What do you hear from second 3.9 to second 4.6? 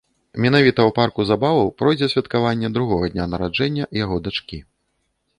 яго дачкі.